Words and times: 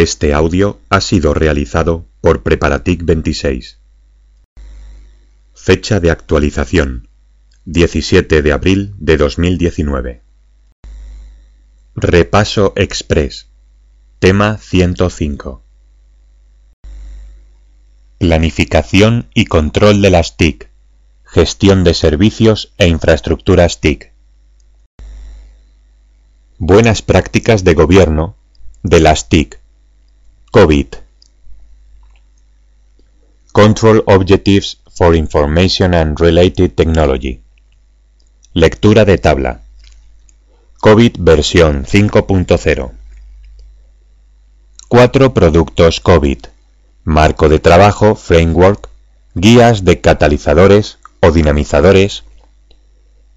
Este 0.00 0.32
audio 0.32 0.78
ha 0.90 1.00
sido 1.00 1.34
realizado 1.34 2.06
por 2.20 2.44
Preparatic 2.44 3.04
26. 3.04 3.80
Fecha 5.54 5.98
de 5.98 6.12
actualización 6.12 7.08
17 7.64 8.42
de 8.42 8.52
abril 8.52 8.94
de 8.98 9.16
2019. 9.16 10.22
Repaso 11.96 12.74
Express. 12.76 13.48
Tema 14.20 14.58
105. 14.58 15.64
Planificación 18.18 19.26
y 19.34 19.46
control 19.46 20.00
de 20.00 20.10
las 20.10 20.36
TIC. 20.36 20.70
Gestión 21.24 21.82
de 21.82 21.94
servicios 21.94 22.72
e 22.78 22.86
infraestructuras 22.86 23.80
TIC. 23.80 24.12
Buenas 26.58 27.02
prácticas 27.02 27.64
de 27.64 27.74
gobierno 27.74 28.36
de 28.84 29.00
las 29.00 29.28
TIC. 29.28 29.58
COVID. 30.50 30.86
Control 33.52 34.02
Objectives 34.06 34.78
for 34.90 35.14
Information 35.14 35.92
and 35.92 36.18
Related 36.18 36.74
Technology. 36.74 37.42
Lectura 38.54 39.04
de 39.04 39.18
tabla. 39.18 39.60
COVID 40.80 41.16
versión 41.18 41.84
5.0. 41.84 42.92
Cuatro 44.88 45.34
productos 45.34 46.00
COVID. 46.00 46.38
Marco 47.04 47.50
de 47.50 47.58
trabajo, 47.58 48.14
framework, 48.14 48.88
guías 49.34 49.84
de 49.84 50.00
catalizadores 50.00 50.98
o 51.20 51.30
dinamizadores, 51.30 52.24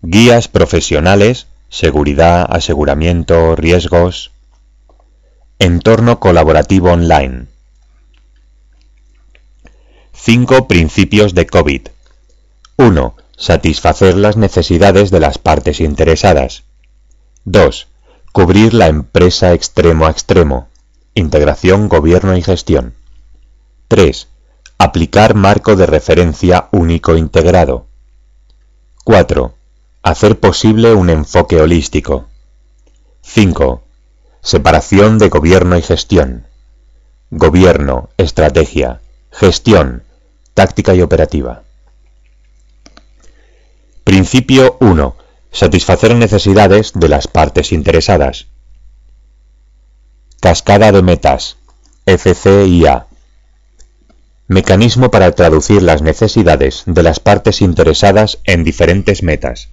guías 0.01 0.47
profesionales, 0.47 1.47
seguridad, 1.67 2.47
aseguramiento, 2.49 3.57
riesgos, 3.57 4.30
entorno 5.63 6.19
colaborativo 6.19 6.89
online. 6.89 7.45
5 10.11 10.67
principios 10.67 11.35
de 11.35 11.45
COVID. 11.45 11.81
1. 12.77 13.15
Satisfacer 13.37 14.15
las 14.17 14.37
necesidades 14.37 15.11
de 15.11 15.19
las 15.19 15.37
partes 15.37 15.79
interesadas. 15.79 16.63
2. 17.45 17.87
Cubrir 18.31 18.73
la 18.73 18.87
empresa 18.87 19.53
extremo 19.53 20.07
a 20.07 20.09
extremo. 20.09 20.67
Integración, 21.13 21.89
gobierno 21.89 22.35
y 22.35 22.41
gestión. 22.41 22.95
3. 23.87 24.29
Aplicar 24.79 25.35
marco 25.35 25.75
de 25.75 25.85
referencia 25.85 26.69
único 26.71 27.17
integrado. 27.17 27.85
4. 29.03 29.53
Hacer 30.01 30.39
posible 30.39 30.95
un 30.95 31.11
enfoque 31.11 31.61
holístico. 31.61 32.25
5. 33.21 33.80
Separación 34.43 35.19
de 35.19 35.29
gobierno 35.29 35.77
y 35.77 35.83
gestión. 35.83 36.47
Gobierno, 37.29 38.09
estrategia, 38.17 38.99
gestión, 39.31 40.01
táctica 40.55 40.95
y 40.95 41.01
operativa. 41.03 41.61
Principio 44.03 44.77
1. 44.79 45.15
Satisfacer 45.51 46.15
necesidades 46.15 46.93
de 46.95 47.07
las 47.07 47.27
partes 47.27 47.71
interesadas. 47.71 48.47
Cascada 50.39 50.91
de 50.91 51.03
metas. 51.03 51.57
FCIA. 52.07 53.05
Mecanismo 54.47 55.11
para 55.11 55.31
traducir 55.33 55.83
las 55.83 56.01
necesidades 56.01 56.81
de 56.87 57.03
las 57.03 57.19
partes 57.19 57.61
interesadas 57.61 58.39
en 58.45 58.63
diferentes 58.63 59.21
metas. 59.21 59.69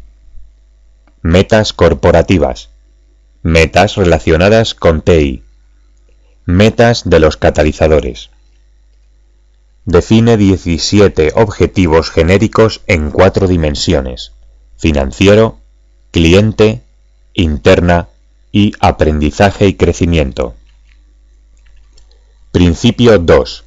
Metas 1.23 1.73
corporativas. 1.73 2.69
Metas 3.43 3.95
relacionadas 3.95 4.75
con 4.75 5.01
TI. 5.01 5.45
Metas 6.45 7.09
de 7.09 7.21
los 7.21 7.37
catalizadores. 7.37 8.31
Define 9.85 10.37
17 10.37 11.33
objetivos 11.37 12.11
genéricos 12.11 12.81
en 12.89 13.11
cuatro 13.13 13.47
dimensiones. 13.47 14.33
Financiero, 14.77 15.59
cliente, 16.11 16.83
interna 17.33 18.09
y 18.51 18.73
aprendizaje 18.81 19.69
y 19.69 19.75
crecimiento. 19.75 20.55
Principio 22.51 23.19
2. 23.21 23.65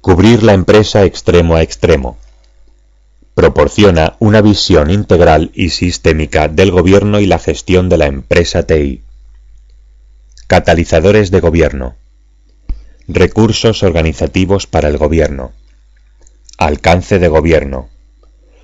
Cubrir 0.00 0.42
la 0.42 0.54
empresa 0.54 1.04
extremo 1.04 1.54
a 1.54 1.62
extremo. 1.62 2.16
Proporciona 3.36 4.16
una 4.18 4.40
visión 4.40 4.90
integral 4.90 5.50
y 5.52 5.68
sistémica 5.68 6.48
del 6.48 6.70
gobierno 6.70 7.20
y 7.20 7.26
la 7.26 7.38
gestión 7.38 7.90
de 7.90 7.98
la 7.98 8.06
empresa 8.06 8.62
TI. 8.62 9.02
Catalizadores 10.46 11.30
de 11.30 11.40
gobierno. 11.40 11.96
Recursos 13.08 13.82
organizativos 13.82 14.66
para 14.66 14.88
el 14.88 14.96
gobierno. 14.96 15.52
Alcance 16.56 17.18
de 17.18 17.28
gobierno. 17.28 17.90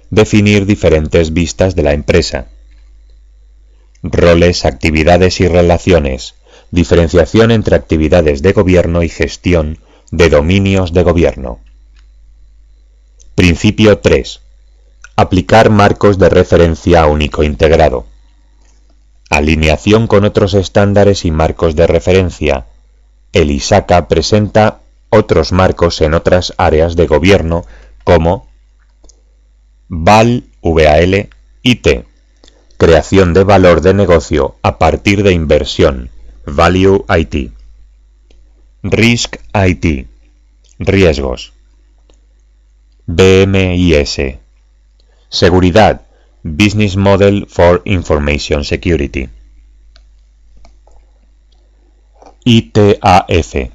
Definir 0.08 0.64
diferentes 0.64 1.34
vistas 1.34 1.74
de 1.74 1.82
la 1.82 1.92
empresa. 1.92 2.46
Roles, 4.02 4.64
actividades 4.64 5.42
y 5.42 5.48
relaciones. 5.48 6.34
Diferenciación 6.70 7.50
entre 7.50 7.76
actividades 7.76 8.40
de 8.40 8.52
gobierno 8.54 9.02
y 9.02 9.10
gestión 9.10 9.80
de 10.10 10.30
dominios 10.30 10.94
de 10.94 11.02
gobierno. 11.02 11.60
Principio 13.34 13.98
3. 13.98 14.41
Aplicar 15.16 15.70
marcos 15.70 16.18
de 16.18 16.28
referencia 16.28 17.06
único 17.06 17.42
integrado. 17.42 18.06
Alineación 19.28 20.06
con 20.06 20.24
otros 20.24 20.54
estándares 20.54 21.24
y 21.24 21.30
marcos 21.30 21.76
de 21.76 21.86
referencia. 21.86 22.66
El 23.32 23.50
ISACA 23.50 24.08
presenta 24.08 24.80
otros 25.10 25.52
marcos 25.52 26.00
en 26.00 26.14
otras 26.14 26.54
áreas 26.56 26.96
de 26.96 27.06
gobierno 27.06 27.64
como 28.04 28.48
VAL, 29.88 30.44
VAL, 30.62 31.28
IT. 31.62 31.86
Creación 32.78 33.34
de 33.34 33.44
valor 33.44 33.82
de 33.82 33.94
negocio 33.94 34.56
a 34.62 34.78
partir 34.78 35.22
de 35.22 35.32
inversión. 35.32 36.10
Value 36.46 37.04
IT. 37.08 37.52
Risk 38.82 39.36
IT. 39.54 40.08
Riesgos. 40.78 41.52
BMIS. 43.06 44.41
Seguridad. 45.32 46.02
Business 46.42 46.94
Model 46.94 47.46
for 47.48 47.80
Information 47.86 48.64
Security. 48.64 49.30
ITAF. 52.44 53.70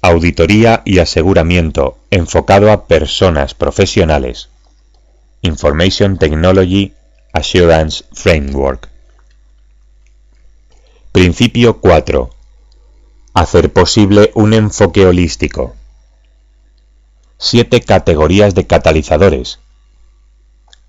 Auditoría 0.00 0.80
y 0.86 1.00
aseguramiento 1.00 1.98
enfocado 2.10 2.72
a 2.72 2.86
personas 2.86 3.52
profesionales. 3.52 4.48
Information 5.42 6.16
Technology 6.16 6.94
Assurance 7.34 8.06
Framework. 8.14 8.88
Principio 11.12 11.78
4. 11.78 12.30
Hacer 13.34 13.70
posible 13.70 14.30
un 14.34 14.54
enfoque 14.54 15.04
holístico. 15.04 15.76
Siete 17.36 17.82
categorías 17.82 18.54
de 18.54 18.66
catalizadores, 18.66 19.60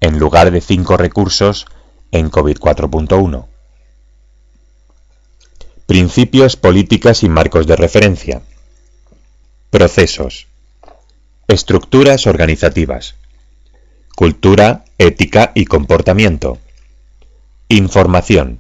en 0.01 0.19
lugar 0.19 0.51
de 0.51 0.61
cinco 0.61 0.97
recursos 0.97 1.65
en 2.11 2.29
COVID 2.29 2.57
4.1. 2.57 3.47
Principios, 5.85 6.55
políticas 6.55 7.23
y 7.23 7.29
marcos 7.29 7.67
de 7.67 7.75
referencia. 7.75 8.41
Procesos. 9.69 10.47
Estructuras 11.47 12.27
organizativas. 12.27 13.15
Cultura, 14.15 14.85
ética 14.97 15.51
y 15.55 15.65
comportamiento. 15.65 16.59
Información. 17.69 18.59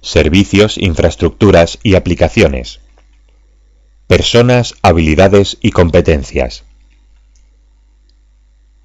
Servicios, 0.00 0.78
infraestructuras 0.78 1.78
y 1.82 1.94
aplicaciones. 1.94 2.80
Personas, 4.08 4.74
habilidades 4.82 5.58
y 5.60 5.70
competencias. 5.70 6.64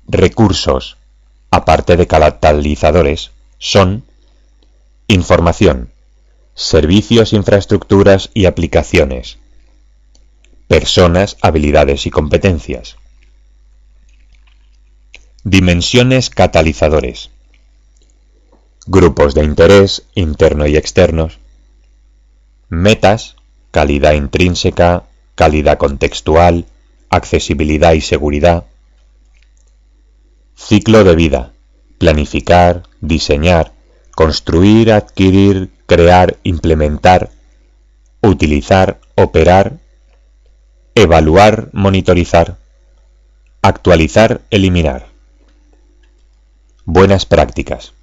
Recursos, 0.07 0.97
aparte 1.57 1.97
de 1.97 2.07
catalizadores, 2.07 3.31
son 3.59 4.03
información, 5.07 5.89
servicios, 6.55 7.33
infraestructuras 7.33 8.29
y 8.33 8.45
aplicaciones. 8.45 9.37
Personas, 10.67 11.37
habilidades 11.41 12.05
y 12.05 12.09
competencias. 12.09 12.97
Dimensiones 15.43 16.29
catalizadores. 16.29 17.29
Grupos 18.85 19.33
de 19.33 19.43
interés 19.43 20.03
interno 20.13 20.67
y 20.67 20.77
externos. 20.77 21.39
Metas, 22.69 23.35
calidad 23.71 24.13
intrínseca, 24.13 25.03
calidad 25.35 25.77
contextual, 25.77 26.65
accesibilidad 27.09 27.93
y 27.93 28.01
seguridad. 28.01 28.65
Ciclo 30.57 31.05
de 31.05 31.15
vida. 31.15 31.53
Planificar, 31.97 32.83
diseñar, 32.99 33.71
construir, 34.15 34.91
adquirir, 34.91 35.69
crear, 35.85 36.37
implementar 36.43 37.31
utilizar, 38.21 38.99
operar, 39.15 39.79
evaluar, 40.95 41.69
monitorizar, 41.73 42.57
actualizar, 43.61 44.41
eliminar. 44.49 45.07
Buenas 46.85 47.25
prácticas. 47.25 47.93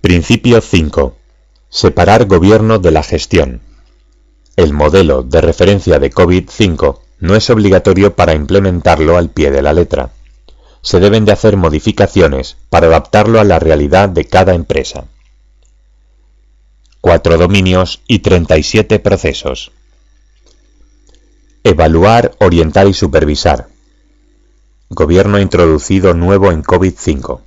Principio 0.00 0.60
5. 0.60 1.16
Separar 1.68 2.26
gobierno 2.26 2.78
de 2.78 2.90
la 2.90 3.02
gestión. 3.02 3.60
El 4.56 4.72
modelo 4.72 5.22
de 5.22 5.40
referencia 5.40 5.98
de 5.98 6.12
COVID-5 6.12 7.00
no 7.20 7.36
es 7.36 7.48
obligatorio 7.50 8.16
para 8.16 8.34
implementarlo 8.34 9.16
al 9.16 9.30
pie 9.30 9.50
de 9.50 9.62
la 9.62 9.72
letra. 9.72 10.10
Se 10.82 11.00
deben 11.00 11.24
de 11.24 11.32
hacer 11.32 11.56
modificaciones 11.56 12.56
para 12.68 12.88
adaptarlo 12.88 13.40
a 13.40 13.44
la 13.44 13.58
realidad 13.58 14.08
de 14.08 14.26
cada 14.26 14.54
empresa. 14.54 15.06
Cuatro 17.00 17.38
dominios 17.38 18.02
y 18.06 18.20
37 18.20 18.98
procesos. 18.98 19.72
Evaluar, 21.62 22.34
orientar 22.40 22.86
y 22.86 22.92
supervisar. 22.92 23.68
Gobierno 24.90 25.38
introducido 25.38 26.12
nuevo 26.12 26.52
en 26.52 26.62
COVID-5. 26.62 27.40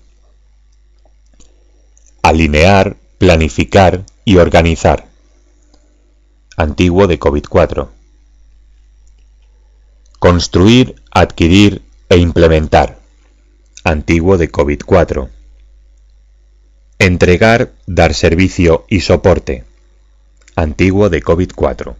Alinear, 2.24 2.98
planificar 3.20 4.04
y 4.26 4.38
organizar. 4.38 5.08
Antiguo 6.56 7.06
de 7.08 7.20
COVID-4. 7.20 7.97
Construir, 10.20 10.96
adquirir 11.12 11.84
e 12.10 12.18
implementar. 12.18 12.98
Antiguo 13.84 14.38
de 14.38 14.52
COVID-4. 14.52 15.30
Entregar, 16.98 17.72
dar 17.86 18.16
servicio 18.16 18.86
y 18.90 19.02
soporte. 19.02 19.64
Antiguo 20.56 21.10
de 21.10 21.22
COVID-4. 21.22 21.96